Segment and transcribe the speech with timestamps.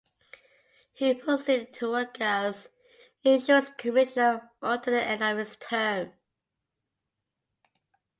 [0.93, 2.69] He proceeded to work as
[3.23, 6.13] Insurance Commissioner until the end of his term.